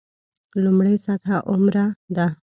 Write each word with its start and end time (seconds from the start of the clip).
لومړۍ 0.63 0.95
سطح 1.05 1.29
عمره 1.51 1.85
ده. 2.15 2.27